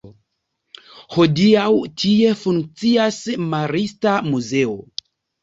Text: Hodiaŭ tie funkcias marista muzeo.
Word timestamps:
Hodiaŭ 1.15 1.65
tie 2.05 2.31
funkcias 2.45 3.21
marista 3.53 4.17
muzeo. 4.33 4.77